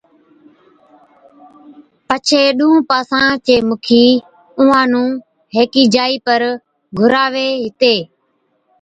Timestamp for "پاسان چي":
2.89-3.55